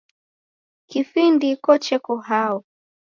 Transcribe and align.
Kifindiko 0.89 1.71
cheko 1.85 2.13
hao? 2.27 2.57